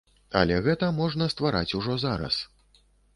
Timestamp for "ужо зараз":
1.81-2.41